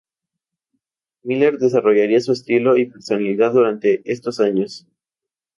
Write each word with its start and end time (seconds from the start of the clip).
Miller 1.21 1.59
desarrollaría 1.59 2.19
su 2.21 2.31
estilo 2.31 2.75
y 2.75 2.87
personalidad 2.87 3.53
durante 3.53 4.01
estos 4.11 4.39
años. 4.39 4.87